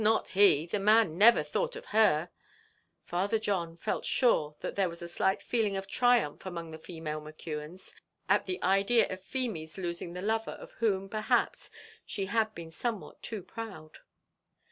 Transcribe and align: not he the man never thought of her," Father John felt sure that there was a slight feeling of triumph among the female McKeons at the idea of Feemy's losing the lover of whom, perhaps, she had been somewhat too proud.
not 0.03 0.29
he 0.29 0.65
the 0.65 0.79
man 0.79 1.15
never 1.15 1.43
thought 1.43 1.75
of 1.75 1.85
her," 1.93 2.27
Father 3.03 3.37
John 3.37 3.77
felt 3.77 4.03
sure 4.03 4.55
that 4.61 4.73
there 4.75 4.89
was 4.89 5.03
a 5.03 5.07
slight 5.07 5.43
feeling 5.43 5.77
of 5.77 5.85
triumph 5.85 6.43
among 6.43 6.71
the 6.71 6.79
female 6.79 7.21
McKeons 7.21 7.93
at 8.27 8.47
the 8.47 8.59
idea 8.63 9.07
of 9.09 9.21
Feemy's 9.21 9.77
losing 9.77 10.13
the 10.13 10.21
lover 10.23 10.57
of 10.59 10.71
whom, 10.71 11.07
perhaps, 11.07 11.69
she 12.03 12.25
had 12.25 12.55
been 12.55 12.71
somewhat 12.71 13.21
too 13.21 13.43
proud. 13.43 13.99